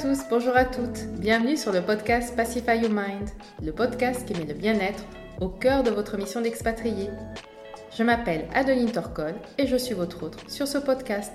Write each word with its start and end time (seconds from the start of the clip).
Tous, 0.00 0.24
bonjour 0.28 0.56
à 0.56 0.64
toutes. 0.64 1.06
Bienvenue 1.18 1.56
sur 1.56 1.72
le 1.72 1.80
podcast 1.80 2.34
Pacify 2.34 2.78
Your 2.78 2.90
Mind, 2.90 3.30
le 3.62 3.72
podcast 3.72 4.26
qui 4.26 4.34
met 4.34 4.44
le 4.44 4.52
bien-être 4.52 5.04
au 5.40 5.48
cœur 5.48 5.82
de 5.82 5.90
votre 5.90 6.16
mission 6.16 6.40
d'expatrié. 6.40 7.10
Je 7.96 8.02
m'appelle 8.02 8.46
Adeline 8.54 8.90
Torcol 8.90 9.34
et 9.56 9.66
je 9.66 9.76
suis 9.76 9.94
votre 9.94 10.24
hôte 10.24 10.50
sur 10.50 10.66
ce 10.66 10.78
podcast. 10.78 11.32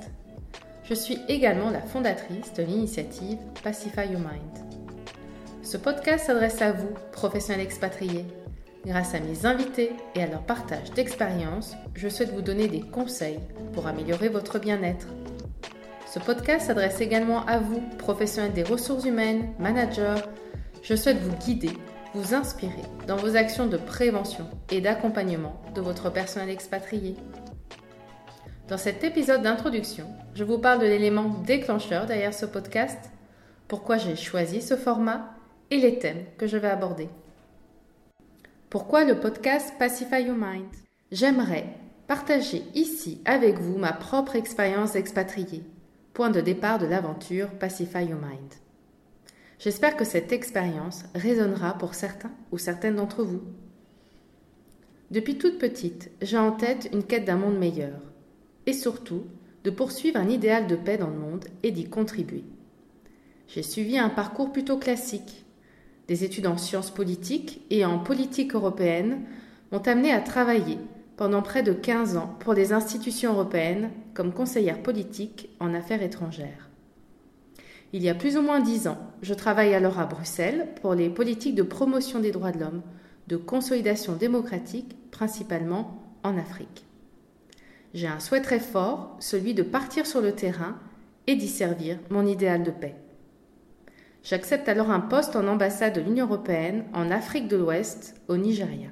Je 0.84 0.94
suis 0.94 1.20
également 1.30 1.70
la 1.70 1.82
fondatrice 1.82 2.54
de 2.54 2.64
l'initiative 2.64 3.38
Pacify 3.64 4.12
Your 4.12 4.20
Mind. 4.20 4.84
Ce 5.64 5.78
podcast 5.78 6.26
s'adresse 6.26 6.62
à 6.62 6.74
vous, 6.74 6.94
professionnels 7.14 7.66
expatriés. 7.66 8.26
Grâce 8.86 9.16
à 9.16 9.20
mes 9.20 9.46
invités 9.46 9.92
et 10.16 10.24
à 10.24 10.28
leur 10.28 10.44
partage 10.44 10.92
d'expériences, 10.92 11.76
je 11.96 12.10
souhaite 12.10 12.34
vous 12.34 12.42
donner 12.42 12.68
des 12.68 12.82
conseils 12.82 13.40
pour 13.74 13.88
améliorer 13.88 14.28
votre 14.28 14.60
bien-être. 14.60 15.08
Ce 16.12 16.20
podcast 16.20 16.68
s'adresse 16.68 17.02
également 17.02 17.46
à 17.46 17.60
vous, 17.60 17.82
professionnels 17.98 18.54
des 18.54 18.64
ressources 18.64 19.06
humaines, 19.06 19.54
managers. 19.60 20.22
Je 20.82 20.96
souhaite 20.96 21.20
vous 21.20 21.36
guider 21.38 21.72
vous 22.14 22.34
inspirer 22.34 22.82
dans 23.08 23.18
vos 23.18 23.36
actions 23.36 23.68
de 23.68 23.78
prévention 23.78 24.50
et 24.72 24.82
d'accompagnement 24.82 25.62
de 25.76 25.82
votre 25.82 26.10
personnel 26.10 26.50
expatrié. 26.50 27.16
Dans 28.68 28.78
cet 28.78 29.04
épisode 29.04 29.44
d'introduction, 29.44 30.06
je 30.34 30.44
vous 30.44 30.58
parle 30.58 30.80
de 30.80 30.86
l'élément 30.86 31.30
déclencheur 31.46 32.06
derrière 32.06 32.34
ce 32.34 32.46
podcast, 32.46 33.12
pourquoi 33.68 33.98
j'ai 33.98 34.16
choisi 34.16 34.62
ce 34.62 34.76
format 34.76 35.36
et 35.70 35.78
les 35.78 36.00
thèmes 36.00 36.26
que 36.38 36.48
je 36.48 36.58
vais 36.58 36.70
aborder. 36.70 37.10
Pourquoi 38.70 39.04
le 39.04 39.20
podcast 39.20 39.74
Pacify 39.78 40.24
Your 40.24 40.38
Mind? 40.38 40.70
J'aimerais 41.12 41.66
partager 42.08 42.64
ici 42.74 43.22
avec 43.26 43.60
vous 43.60 43.78
ma 43.78 43.94
propre 43.94 44.36
expérience 44.36 44.94
d'expatrié, 44.94 45.64
point 46.20 46.32
de 46.32 46.42
départ 46.42 46.80
de 46.80 46.86
l'aventure 46.86 47.48
Pacify 47.48 48.04
Your 48.04 48.20
Mind. 48.20 48.54
J'espère 49.58 49.96
que 49.96 50.04
cette 50.04 50.34
expérience 50.34 51.06
résonnera 51.16 51.78
pour 51.78 51.94
certains 51.94 52.34
ou 52.52 52.58
certaines 52.58 52.98
d'entre 52.98 53.24
vous. 53.24 53.40
Depuis 55.12 55.38
toute 55.38 55.58
petite, 55.58 56.12
j'ai 56.22 56.38
en 56.38 56.52
tête 56.52 56.90
une 56.92 57.06
quête 57.06 57.24
d'un 57.24 57.38
monde 57.38 57.58
meilleur, 57.58 58.02
et 58.66 58.74
surtout 58.74 59.28
de 59.64 59.70
poursuivre 59.70 60.20
un 60.20 60.28
idéal 60.28 60.68
de 60.68 60.76
paix 60.76 60.98
dans 60.98 61.08
le 61.08 61.18
monde 61.18 61.46
et 61.64 61.72
d'y 61.72 61.90
contribuer. 61.90 62.44
J'ai 63.48 63.64
suivi 63.64 63.98
un 63.98 64.10
parcours 64.10 64.52
plutôt 64.52 64.78
classique. 64.78 65.46
Des 66.10 66.26
études 66.26 66.48
en 66.48 66.58
sciences 66.58 66.92
politiques 66.92 67.62
et 67.70 67.86
en 67.86 67.98
politique 67.98 68.56
européenne 68.56 69.22
m'ont 69.72 69.88
amené 69.88 70.12
à 70.12 70.20
travailler 70.20 70.80
pendant 71.20 71.42
près 71.42 71.64
de 71.64 71.74
15 71.74 72.16
ans 72.16 72.34
pour 72.40 72.54
les 72.54 72.72
institutions 72.72 73.34
européennes 73.34 73.92
comme 74.14 74.32
conseillère 74.32 74.82
politique 74.82 75.50
en 75.60 75.74
affaires 75.74 76.02
étrangères. 76.02 76.70
Il 77.92 78.02
y 78.02 78.08
a 78.08 78.16
plus 78.16 78.38
ou 78.38 78.42
moins 78.42 78.62
dix 78.62 78.88
ans, 78.88 78.98
je 79.22 79.34
travaille 79.34 79.76
alors 79.76 80.00
à 80.00 80.06
Bruxelles 80.06 80.70
pour 80.82 80.94
les 80.94 81.10
politiques 81.10 81.56
de 81.56 81.64
promotion 81.64 82.22
des 82.22 82.32
droits 82.32 82.54
de 82.54 82.62
l'homme, 82.62 82.84
de 83.28 83.36
consolidation 83.36 84.14
démocratique, 84.16 84.96
principalement 85.12 86.02
en 86.24 86.38
Afrique. 86.38 86.86
J'ai 87.94 88.08
un 88.08 88.22
souhait 88.22 88.42
très 88.42 88.62
fort, 88.62 89.18
celui 89.20 89.54
de 89.54 89.64
partir 89.64 90.06
sur 90.06 90.22
le 90.22 90.32
terrain 90.32 90.78
et 91.28 91.36
d'y 91.36 91.50
servir 91.50 92.00
mon 92.10 92.26
idéal 92.26 92.64
de 92.64 92.72
paix. 92.72 92.96
J'accepte 94.24 94.70
alors 94.70 94.90
un 94.90 95.02
poste 95.02 95.36
en 95.36 95.50
ambassade 95.50 95.96
de 95.96 96.02
l'Union 96.02 96.28
européenne 96.28 96.86
en 96.94 97.12
Afrique 97.12 97.50
de 97.50 97.58
l'Ouest, 97.58 98.16
au 98.30 98.38
Nigeria. 98.38 98.88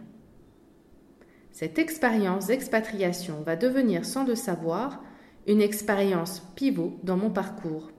Cette 1.60 1.80
expérience 1.80 2.46
d'expatriation 2.46 3.42
va 3.42 3.56
devenir, 3.56 4.06
sans 4.06 4.24
le 4.24 4.36
savoir, 4.36 5.02
une 5.48 5.60
expérience 5.60 6.44
pivot 6.56 7.00
dans 7.02 7.18
mon 7.18 7.32
parcours 7.32 7.90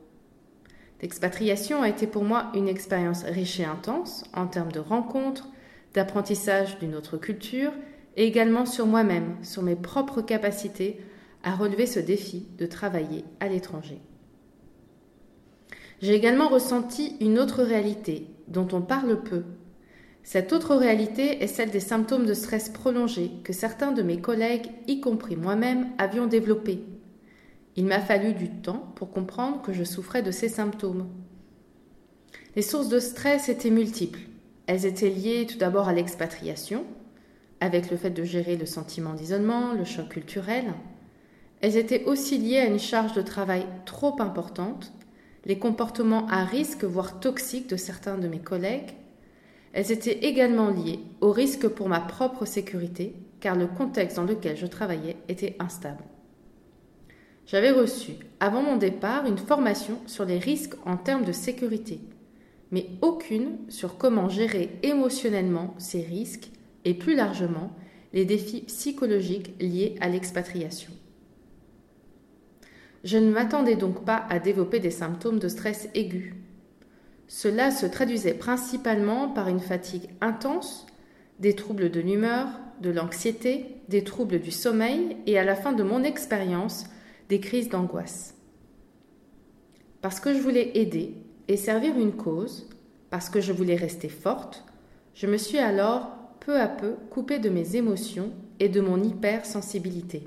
L'expatriation 1.03 1.83
a 1.83 1.89
été 1.89 2.07
pour 2.07 2.23
moi 2.23 2.53
une 2.55 2.69
expérience 2.69 3.25
riche 3.25 3.59
et 3.59 3.65
intense 3.65 4.23
en 4.33 4.47
termes 4.47 4.71
de 4.71 4.79
rencontres, 4.79 5.49
d'apprentissage 5.93 6.79
d'une 6.79 6.95
autre 6.95 7.17
culture 7.17 7.73
et 8.17 8.29
également 8.29 8.65
sur 8.65 8.87
moi-même, 8.87 9.35
sur 9.43 9.65
mes 9.65 9.75
propres 9.75 10.23
capacités 10.23 11.01
à 11.43 11.57
relever 11.57 11.87
ce 11.87 11.99
défi 11.99 12.47
de 12.59 12.67
travailler 12.67 13.25
à 13.41 13.49
l'étranger. 13.49 14.01
J'ai 16.01 16.15
également 16.15 16.49
ressenti 16.49 17.17
une 17.21 17.41
autre 17.41 17.65
réalité 17.65 18.29
dont 18.47 18.69
on 18.71 18.83
parle 18.83 19.21
peu. 19.25 19.43
Cette 20.29 20.53
autre 20.53 20.77
réalité 20.77 21.43
est 21.43 21.47
celle 21.47 21.71
des 21.71 21.81
symptômes 21.81 22.27
de 22.27 22.35
stress 22.35 22.69
prolongé 22.69 23.31
que 23.45 23.55
certains 23.55 23.93
de 23.93 24.03
mes 24.03 24.21
collègues, 24.21 24.69
y 24.87 25.01
compris 25.01 25.37
moi-même, 25.37 25.87
avions 25.97 26.27
développés 26.27 26.85
il 27.79 27.87
m'a 27.87 28.01
fallu 28.01 28.35
du 28.35 28.51
temps 28.51 28.93
pour 28.97 29.13
comprendre 29.13 29.63
que 29.63 29.73
je 29.73 29.85
souffrais 29.85 30.21
de 30.21 30.33
ces 30.33 30.49
symptômes. 30.49 31.07
Les 32.57 32.63
sources 32.63 32.89
de 32.89 32.99
stress 32.99 33.49
étaient 33.49 33.71
multiples. 33.71 34.19
Elles 34.67 34.85
étaient 34.85 35.09
liées 35.09 35.47
tout 35.49 35.59
d'abord 35.59 35.87
à 35.87 35.93
l'expatriation, 35.93 36.85
avec 37.61 37.89
le 37.89 37.97
fait 37.97 38.11
de 38.11 38.25
gérer 38.25 38.57
le 38.57 38.67
sentiment 38.67 39.15
d'isolement, 39.15 39.75
le 39.75 39.85
choc 39.85 40.09
culturel. 40.09 40.65
Elles 41.61 41.77
étaient 41.77 42.03
aussi 42.07 42.37
liées 42.37 42.59
à 42.59 42.67
une 42.67 42.81
charge 42.81 43.13
de 43.13 43.23
travail 43.23 43.65
trop 43.87 44.21
importante, 44.21 44.93
les 45.45 45.61
comportements 45.61 46.27
à 46.27 46.45
risque, 46.45 46.83
voire 46.83 47.21
toxiques 47.21 47.71
de 47.71 47.77
certains 47.77 48.19
de 48.19 48.27
mes 48.27 48.41
collègues. 48.41 48.91
Elles 49.73 49.93
étaient 49.93 50.27
également 50.27 50.71
liées 50.71 51.01
au 51.21 51.31
risque 51.31 51.69
pour 51.69 51.89
ma 51.89 52.01
propre 52.01 52.45
sécurité, 52.45 53.15
car 53.41 53.57
le 53.57 53.67
contexte 53.67 54.17
dans 54.17 54.25
lequel 54.25 54.57
je 54.57 54.67
travaillais 54.67 55.17
était 55.29 55.57
instable. 55.59 56.05
J'avais 57.47 57.71
reçu, 57.71 58.13
avant 58.41 58.63
mon 58.63 58.77
départ, 58.77 59.27
une 59.27 59.39
formation 59.39 59.99
sur 60.07 60.25
les 60.25 60.39
risques 60.39 60.75
en 60.85 60.97
termes 60.97 61.25
de 61.25 61.33
sécurité, 61.33 62.01
mais 62.71 62.87
aucune 63.01 63.57
sur 63.69 63.97
comment 63.97 64.29
gérer 64.29 64.71
émotionnellement 64.83 65.75
ces 65.79 66.03
risques 66.03 66.51
et 66.85 66.95
plus 66.95 67.15
largement 67.15 67.73
les 68.13 68.25
défis 68.25 68.63
psychologiques 68.63 69.55
liés 69.61 69.97
à 70.01 70.09
l'expatriation. 70.09 70.93
Je 73.05 73.17
ne 73.17 73.31
m'attendais 73.31 73.77
donc 73.77 74.05
pas 74.05 74.27
à 74.29 74.39
développer 74.39 74.81
des 74.81 74.91
symptômes 74.91 75.39
de 75.39 75.49
stress 75.49 75.89
aigu. 75.95 76.35
Cela 77.29 77.71
se 77.71 77.85
traduisait 77.85 78.35
principalement 78.35 79.29
par 79.29 79.49
une 79.49 79.61
fatigue 79.61 80.09
intense, 80.23 80.87
des 81.39 81.55
troubles 81.55 81.91
de 81.91 82.01
l'humeur, 82.01 82.49
de 82.81 82.91
l'anxiété, 82.91 83.77
des 83.89 84.03
troubles 84.03 84.41
du 84.41 84.51
sommeil 84.51 85.19
et 85.27 85.39
à 85.39 85.45
la 85.45 85.55
fin 85.55 85.73
de 85.73 85.83
mon 85.83 86.03
expérience, 86.03 86.87
des 87.29 87.39
crises 87.39 87.69
d'angoisse. 87.69 88.35
Parce 90.01 90.21
que 90.21 90.33
je 90.33 90.41
voulais 90.41 90.73
aider 90.75 91.15
et 91.49 91.59
servir 91.59 91.99
une 91.99 92.17
cause, 92.17 92.69
parce 93.11 93.29
que 93.29 93.41
je 93.41 93.53
voulais 93.53 93.77
rester 93.77 94.09
forte, 94.09 94.65
je 95.15 95.27
me 95.27 95.37
suis 95.37 95.59
alors 95.59 96.17
peu 96.41 96.59
à 96.59 96.69
peu 96.69 96.95
coupée 97.11 97.39
de 97.39 97.51
mes 97.51 97.77
émotions 97.77 98.33
et 98.59 98.71
de 98.71 98.81
mon 98.81 99.03
hypersensibilité. 99.03 100.27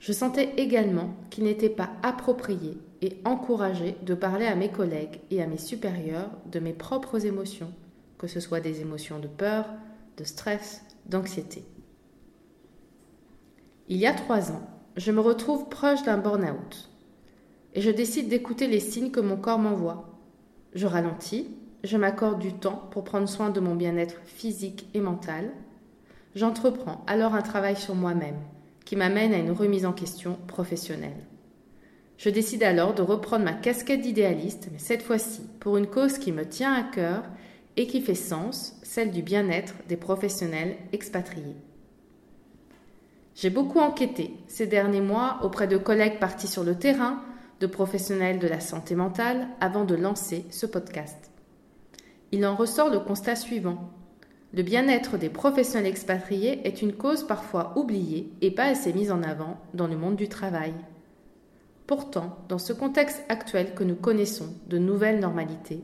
Je 0.00 0.12
sentais 0.12 0.52
également 0.58 1.14
qu'il 1.30 1.44
n'était 1.44 1.70
pas 1.70 1.90
approprié 2.02 2.76
et 3.02 3.18
encouragé 3.24 3.96
de 4.02 4.14
parler 4.14 4.46
à 4.46 4.54
mes 4.54 4.70
collègues 4.70 5.20
et 5.30 5.42
à 5.42 5.46
mes 5.46 5.58
supérieurs 5.58 6.30
de 6.50 6.60
mes 6.60 6.72
propres 6.72 7.26
émotions, 7.26 7.72
que 8.18 8.26
ce 8.26 8.40
soit 8.40 8.60
des 8.60 8.80
émotions 8.80 9.18
de 9.18 9.28
peur, 9.28 9.66
de 10.16 10.24
stress, 10.24 10.82
d'anxiété. 11.06 11.64
Il 13.88 13.96
y 13.96 14.06
a 14.06 14.12
trois 14.12 14.50
ans, 14.50 14.68
je 14.96 15.12
me 15.12 15.20
retrouve 15.20 15.68
proche 15.68 16.02
d'un 16.02 16.18
burn-out 16.18 16.90
et 17.74 17.80
je 17.80 17.90
décide 17.90 18.28
d'écouter 18.28 18.66
les 18.66 18.80
signes 18.80 19.10
que 19.10 19.20
mon 19.20 19.36
corps 19.36 19.58
m'envoie. 19.58 20.18
Je 20.74 20.86
ralentis, 20.86 21.48
je 21.84 21.96
m'accorde 21.96 22.40
du 22.40 22.52
temps 22.52 22.88
pour 22.90 23.04
prendre 23.04 23.28
soin 23.28 23.50
de 23.50 23.60
mon 23.60 23.76
bien-être 23.76 24.16
physique 24.24 24.88
et 24.94 25.00
mental. 25.00 25.52
J'entreprends 26.34 27.04
alors 27.06 27.34
un 27.34 27.42
travail 27.42 27.76
sur 27.76 27.94
moi-même 27.94 28.38
qui 28.84 28.96
m'amène 28.96 29.32
à 29.32 29.38
une 29.38 29.52
remise 29.52 29.86
en 29.86 29.92
question 29.92 30.38
professionnelle. 30.46 31.24
Je 32.18 32.30
décide 32.30 32.64
alors 32.64 32.94
de 32.94 33.02
reprendre 33.02 33.44
ma 33.44 33.52
casquette 33.52 34.00
d'idéaliste, 34.00 34.68
mais 34.72 34.80
cette 34.80 35.02
fois-ci 35.02 35.40
pour 35.60 35.76
une 35.76 35.86
cause 35.86 36.18
qui 36.18 36.32
me 36.32 36.44
tient 36.44 36.74
à 36.74 36.82
cœur 36.82 37.22
et 37.76 37.86
qui 37.86 38.00
fait 38.00 38.16
sens, 38.16 38.76
celle 38.82 39.12
du 39.12 39.22
bien-être 39.22 39.74
des 39.88 39.96
professionnels 39.96 40.76
expatriés. 40.92 41.56
J'ai 43.36 43.50
beaucoup 43.50 43.78
enquêté 43.78 44.32
ces 44.48 44.66
derniers 44.66 45.00
mois 45.00 45.38
auprès 45.44 45.68
de 45.68 45.76
collègues 45.76 46.18
partis 46.18 46.48
sur 46.48 46.64
le 46.64 46.74
terrain, 46.74 47.22
de 47.60 47.68
professionnels 47.68 48.40
de 48.40 48.48
la 48.48 48.58
santé 48.58 48.96
mentale, 48.96 49.46
avant 49.60 49.84
de 49.84 49.94
lancer 49.94 50.44
ce 50.50 50.66
podcast. 50.66 51.30
Il 52.32 52.44
en 52.44 52.56
ressort 52.56 52.90
le 52.90 52.98
constat 52.98 53.36
suivant. 53.36 53.90
Le 54.52 54.64
bien-être 54.64 55.18
des 55.18 55.28
professionnels 55.28 55.86
expatriés 55.86 56.66
est 56.66 56.82
une 56.82 56.94
cause 56.94 57.24
parfois 57.24 57.74
oubliée 57.76 58.32
et 58.40 58.50
pas 58.50 58.64
assez 58.64 58.92
mise 58.92 59.12
en 59.12 59.22
avant 59.22 59.60
dans 59.72 59.86
le 59.86 59.96
monde 59.96 60.16
du 60.16 60.28
travail. 60.28 60.74
Pourtant, 61.88 62.36
dans 62.50 62.58
ce 62.58 62.74
contexte 62.74 63.24
actuel 63.30 63.74
que 63.74 63.82
nous 63.82 63.94
connaissons 63.94 64.54
de 64.66 64.76
nouvelles 64.76 65.20
normalités, 65.20 65.80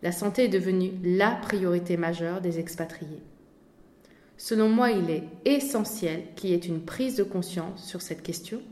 la 0.00 0.12
santé 0.12 0.44
est 0.44 0.48
devenue 0.48 0.92
la 1.02 1.32
priorité 1.32 1.96
majeure 1.96 2.40
des 2.40 2.60
expatriés. 2.60 3.20
Selon 4.36 4.68
moi, 4.68 4.92
il 4.92 5.10
est 5.10 5.24
essentiel 5.44 6.22
qu'il 6.36 6.50
y 6.50 6.52
ait 6.52 6.56
une 6.58 6.84
prise 6.84 7.16
de 7.16 7.24
conscience 7.24 7.84
sur 7.84 8.00
cette 8.00 8.22
question. 8.22 8.62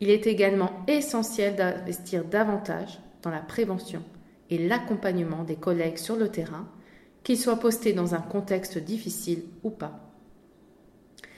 Il 0.00 0.08
est 0.08 0.26
également 0.26 0.72
essentiel 0.88 1.54
d'investir 1.54 2.24
davantage 2.24 2.98
dans 3.20 3.30
la 3.30 3.40
prévention 3.40 4.02
et 4.48 4.56
l'accompagnement 4.56 5.44
des 5.44 5.56
collègues 5.56 5.98
sur 5.98 6.16
le 6.16 6.30
terrain, 6.30 6.66
qu'ils 7.24 7.38
soient 7.38 7.60
postés 7.60 7.92
dans 7.92 8.14
un 8.14 8.22
contexte 8.22 8.78
difficile 8.78 9.42
ou 9.62 9.68
pas. 9.68 10.00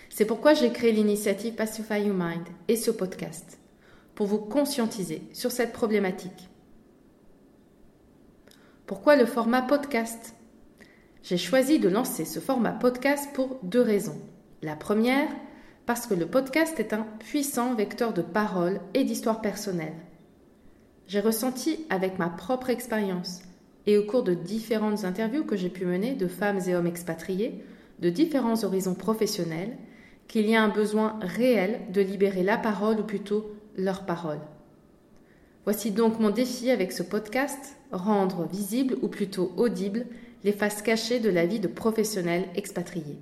C'est 0.08 0.24
pourquoi 0.24 0.54
j'ai 0.54 0.70
créé 0.70 0.92
l'initiative 0.92 1.54
Pacify 1.54 2.02
Your 2.02 2.14
Mind 2.16 2.46
et 2.68 2.76
ce 2.76 2.92
podcast, 2.92 3.58
pour 4.16 4.26
vous 4.26 4.38
conscientiser 4.38 5.22
sur 5.32 5.52
cette 5.52 5.72
problématique. 5.72 6.48
Pourquoi 8.86 9.14
le 9.14 9.26
format 9.26 9.62
podcast? 9.62 10.34
J'ai 11.22 11.36
choisi 11.36 11.78
de 11.78 11.88
lancer 11.88 12.24
ce 12.24 12.40
format 12.40 12.72
podcast 12.72 13.28
pour 13.34 13.60
deux 13.62 13.82
raisons. 13.82 14.18
La 14.62 14.74
première, 14.74 15.28
parce 15.84 16.06
que 16.06 16.14
le 16.14 16.26
podcast 16.26 16.80
est 16.80 16.94
un 16.94 17.06
puissant 17.18 17.74
vecteur 17.74 18.14
de 18.14 18.22
parole 18.22 18.80
et 18.94 19.04
d'histoire 19.04 19.42
personnelle. 19.42 19.94
J'ai 21.08 21.20
ressenti 21.20 21.84
avec 21.90 22.18
ma 22.18 22.30
propre 22.30 22.70
expérience 22.70 23.42
et 23.86 23.98
au 23.98 24.04
cours 24.04 24.22
de 24.22 24.34
différentes 24.34 25.04
interviews 25.04 25.44
que 25.44 25.56
j'ai 25.56 25.68
pu 25.68 25.84
mener 25.84 26.14
de 26.14 26.26
femmes 26.26 26.60
et 26.66 26.74
hommes 26.74 26.86
expatriés 26.86 27.62
de 27.98 28.08
différents 28.08 28.64
horizons 28.64 28.94
professionnels 28.94 29.76
qu'il 30.26 30.48
y 30.48 30.56
a 30.56 30.62
un 30.62 30.68
besoin 30.68 31.18
réel 31.20 31.80
de 31.92 32.00
libérer 32.00 32.42
la 32.42 32.56
parole 32.56 32.98
ou 33.00 33.04
plutôt 33.04 33.55
leur 33.76 34.06
parole. 34.06 34.40
Voici 35.64 35.90
donc 35.90 36.20
mon 36.20 36.30
défi 36.30 36.70
avec 36.70 36.92
ce 36.92 37.02
podcast, 37.02 37.76
rendre 37.92 38.46
visible 38.46 38.96
ou 39.02 39.08
plutôt 39.08 39.52
audible 39.56 40.06
les 40.44 40.52
faces 40.52 40.82
cachées 40.82 41.20
de 41.20 41.30
la 41.30 41.46
vie 41.46 41.60
de 41.60 41.68
professionnels 41.68 42.48
expatriés. 42.54 43.18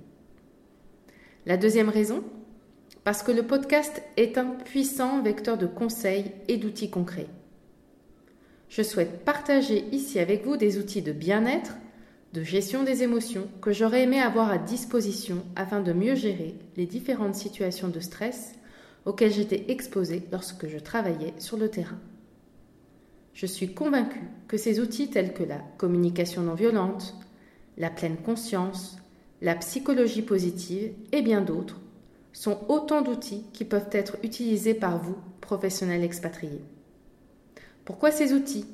La 1.45 1.57
deuxième 1.57 1.89
raison, 1.89 2.23
parce 3.03 3.23
que 3.23 3.31
le 3.31 3.43
podcast 3.43 4.01
est 4.17 4.37
un 4.37 4.45
puissant 4.45 5.21
vecteur 5.21 5.57
de 5.57 5.67
conseils 5.67 6.31
et 6.47 6.57
d'outils 6.57 6.89
concrets. 6.89 7.27
Je 8.69 8.81
souhaite 8.81 9.23
partager 9.23 9.85
ici 9.91 10.19
avec 10.19 10.43
vous 10.43 10.57
des 10.57 10.77
outils 10.77 11.01
de 11.01 11.11
bien-être, 11.11 11.75
de 12.33 12.43
gestion 12.43 12.83
des 12.83 13.03
émotions 13.03 13.47
que 13.61 13.71
j'aurais 13.71 14.03
aimé 14.03 14.19
avoir 14.19 14.49
à 14.49 14.57
disposition 14.57 15.43
afin 15.55 15.81
de 15.81 15.93
mieux 15.93 16.15
gérer 16.15 16.55
les 16.77 16.85
différentes 16.85 17.35
situations 17.35 17.87
de 17.87 17.99
stress 17.99 18.53
auxquelles 19.05 19.33
j'étais 19.33 19.65
exposée 19.69 20.23
lorsque 20.31 20.67
je 20.67 20.77
travaillais 20.77 21.33
sur 21.37 21.57
le 21.57 21.69
terrain. 21.69 21.99
Je 23.33 23.45
suis 23.45 23.73
convaincue 23.73 24.27
que 24.47 24.57
ces 24.57 24.79
outils 24.79 25.09
tels 25.09 25.33
que 25.33 25.43
la 25.43 25.59
communication 25.77 26.41
non 26.41 26.53
violente, 26.53 27.15
la 27.77 27.89
pleine 27.89 28.17
conscience, 28.17 28.97
la 29.41 29.55
psychologie 29.55 30.21
positive 30.21 30.93
et 31.11 31.21
bien 31.21 31.41
d'autres 31.41 31.79
sont 32.31 32.59
autant 32.69 33.01
d'outils 33.01 33.43
qui 33.53 33.65
peuvent 33.65 33.89
être 33.91 34.17
utilisés 34.23 34.73
par 34.73 34.97
vous, 34.97 35.17
professionnels 35.41 36.03
expatriés. 36.03 36.63
Pourquoi 37.85 38.11
ces 38.11 38.33
outils? 38.33 38.65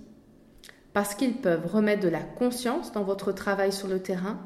Parce 0.94 1.16
qu'ils 1.16 1.36
peuvent 1.36 1.68
remettre 1.68 2.04
de 2.04 2.10
la 2.10 2.22
conscience 2.22 2.92
dans 2.92 3.04
votre 3.04 3.32
travail 3.32 3.72
sur 3.72 3.88
le 3.88 4.00
terrain, 4.00 4.40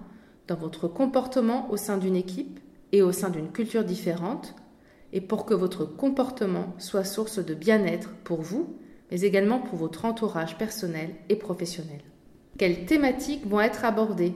dans 0.47 0.55
votre 0.55 0.87
comportement 0.87 1.69
au 1.71 1.77
sein 1.77 1.97
d'une 1.97 2.15
équipe 2.15 2.59
et 2.91 3.01
au 3.01 3.11
sein 3.11 3.29
d'une 3.29 3.51
culture 3.51 3.83
différente, 3.83 4.55
et 5.15 5.21
pour 5.21 5.45
que 5.45 5.53
votre 5.53 5.85
comportement 5.85 6.75
soit 6.77 7.05
source 7.05 7.39
de 7.39 7.53
bien-être 7.53 8.09
pour 8.25 8.41
vous, 8.41 8.75
mais 9.09 9.21
également 9.21 9.59
pour 9.59 9.77
votre 9.77 10.03
entourage 10.03 10.57
personnel 10.57 11.09
et 11.29 11.37
professionnel. 11.37 12.01
Quelles 12.57 12.85
thématiques 12.85 13.47
vont 13.47 13.61
être 13.61 13.85
abordées? 13.85 14.33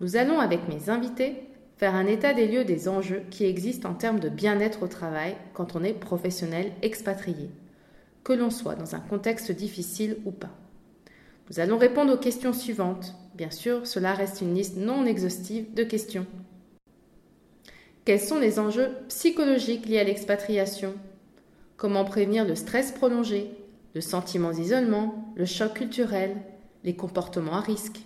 Nous 0.00 0.16
allons 0.16 0.40
avec 0.40 0.66
mes 0.68 0.88
invités 0.88 1.42
faire 1.76 1.94
un 1.94 2.06
état 2.06 2.32
des 2.32 2.48
lieux 2.48 2.64
des 2.64 2.88
enjeux 2.88 3.22
qui 3.30 3.44
existent 3.44 3.90
en 3.90 3.94
termes 3.94 4.18
de 4.18 4.30
bien-être 4.30 4.82
au 4.82 4.88
travail 4.88 5.36
quand 5.52 5.76
on 5.76 5.84
est 5.84 5.92
professionnel 5.92 6.72
expatrié, 6.80 7.50
que 8.24 8.32
l'on 8.32 8.50
soit 8.50 8.76
dans 8.76 8.94
un 8.94 9.00
contexte 9.00 9.52
difficile 9.52 10.16
ou 10.24 10.30
pas. 10.30 10.56
Nous 11.50 11.60
allons 11.60 11.76
répondre 11.76 12.14
aux 12.14 12.18
questions 12.18 12.54
suivantes. 12.54 13.14
Bien 13.34 13.50
sûr, 13.50 13.86
cela 13.86 14.14
reste 14.14 14.40
une 14.40 14.54
liste 14.54 14.78
non 14.78 15.04
exhaustive 15.04 15.74
de 15.74 15.84
questions. 15.84 16.26
Quels 18.06 18.20
sont 18.20 18.38
les 18.38 18.60
enjeux 18.60 18.90
psychologiques 19.08 19.86
liés 19.86 19.98
à 19.98 20.04
l'expatriation? 20.04 20.94
Comment 21.76 22.04
prévenir 22.04 22.44
le 22.44 22.54
stress 22.54 22.92
prolongé, 22.92 23.50
le 23.96 24.00
sentiment 24.00 24.52
d'isolement, 24.52 25.32
le 25.34 25.44
choc 25.44 25.74
culturel, 25.74 26.36
les 26.84 26.94
comportements 26.94 27.56
à 27.56 27.60
risque? 27.60 28.02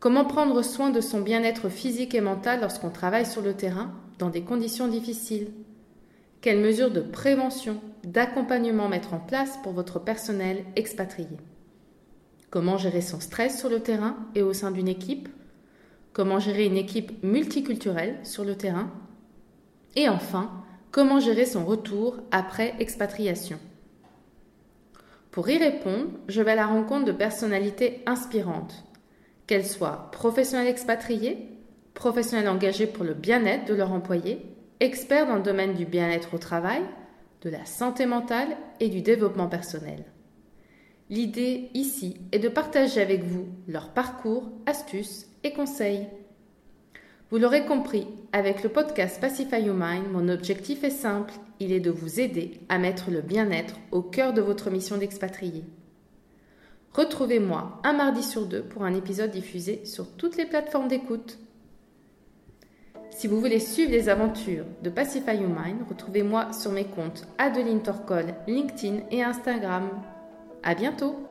Comment 0.00 0.24
prendre 0.24 0.60
soin 0.62 0.90
de 0.90 1.00
son 1.00 1.20
bien-être 1.20 1.68
physique 1.68 2.16
et 2.16 2.20
mental 2.20 2.60
lorsqu'on 2.60 2.90
travaille 2.90 3.26
sur 3.26 3.42
le 3.42 3.54
terrain 3.54 3.92
dans 4.18 4.28
des 4.28 4.42
conditions 4.42 4.88
difficiles? 4.88 5.52
Quelles 6.40 6.58
mesures 6.58 6.90
de 6.90 7.00
prévention, 7.00 7.80
d'accompagnement 8.02 8.88
mettre 8.88 9.14
en 9.14 9.20
place 9.20 9.56
pour 9.62 9.70
votre 9.70 10.00
personnel 10.00 10.64
expatrié? 10.74 11.28
Comment 12.50 12.76
gérer 12.76 13.02
son 13.02 13.20
stress 13.20 13.56
sur 13.56 13.68
le 13.68 13.78
terrain 13.78 14.16
et 14.34 14.42
au 14.42 14.52
sein 14.52 14.72
d'une 14.72 14.88
équipe? 14.88 15.28
Comment 16.16 16.38
gérer 16.38 16.64
une 16.64 16.78
équipe 16.78 17.22
multiculturelle 17.22 18.16
sur 18.22 18.42
le 18.42 18.56
terrain. 18.56 18.90
Et 19.96 20.08
enfin, 20.08 20.50
comment 20.90 21.20
gérer 21.20 21.44
son 21.44 21.66
retour 21.66 22.16
après 22.30 22.72
expatriation. 22.78 23.58
Pour 25.30 25.46
y 25.50 25.58
répondre, 25.58 26.08
je 26.28 26.40
vais 26.40 26.52
à 26.52 26.54
la 26.54 26.68
rencontre 26.68 27.04
de 27.04 27.12
personnalités 27.12 28.00
inspirantes. 28.06 28.86
Qu'elles 29.46 29.66
soient 29.66 30.10
professionnels 30.10 30.68
expatriés, 30.68 31.50
professionnels 31.92 32.48
engagés 32.48 32.86
pour 32.86 33.04
le 33.04 33.12
bien-être 33.12 33.66
de 33.66 33.74
leurs 33.74 33.92
employés, 33.92 34.40
experts 34.80 35.26
dans 35.26 35.36
le 35.36 35.42
domaine 35.42 35.74
du 35.74 35.84
bien-être 35.84 36.32
au 36.32 36.38
travail, 36.38 36.80
de 37.42 37.50
la 37.50 37.66
santé 37.66 38.06
mentale 38.06 38.56
et 38.80 38.88
du 38.88 39.02
développement 39.02 39.48
personnel. 39.48 40.06
L'idée 41.10 41.68
ici 41.74 42.16
est 42.32 42.38
de 42.38 42.48
partager 42.48 43.02
avec 43.02 43.22
vous 43.22 43.48
leur 43.68 43.90
parcours, 43.90 44.50
astuces 44.64 45.26
conseils. 45.52 46.06
Vous 47.30 47.38
l'aurez 47.38 47.64
compris, 47.64 48.06
avec 48.32 48.62
le 48.62 48.68
podcast 48.68 49.20
Pacify 49.20 49.60
Your 49.62 49.74
Mind, 49.76 50.10
mon 50.12 50.28
objectif 50.28 50.84
est 50.84 50.90
simple, 50.90 51.34
il 51.58 51.72
est 51.72 51.80
de 51.80 51.90
vous 51.90 52.20
aider 52.20 52.60
à 52.68 52.78
mettre 52.78 53.10
le 53.10 53.20
bien-être 53.20 53.74
au 53.90 54.00
cœur 54.02 54.32
de 54.32 54.40
votre 54.40 54.70
mission 54.70 54.96
d'expatrié. 54.96 55.64
Retrouvez-moi 56.92 57.80
un 57.84 57.92
mardi 57.92 58.22
sur 58.22 58.46
deux 58.46 58.62
pour 58.62 58.84
un 58.84 58.94
épisode 58.94 59.30
diffusé 59.30 59.84
sur 59.84 60.10
toutes 60.16 60.36
les 60.36 60.46
plateformes 60.46 60.88
d'écoute. 60.88 61.38
Si 63.10 63.26
vous 63.26 63.40
voulez 63.40 63.60
suivre 63.60 63.90
les 63.90 64.08
aventures 64.08 64.64
de 64.82 64.90
Pacify 64.90 65.36
Your 65.36 65.48
Mind, 65.48 65.82
retrouvez-moi 65.88 66.52
sur 66.52 66.70
mes 66.70 66.84
comptes 66.84 67.26
Adeline 67.38 67.82
Torcol, 67.82 68.34
LinkedIn 68.46 69.00
et 69.10 69.22
Instagram. 69.22 69.88
À 70.62 70.74
bientôt! 70.74 71.26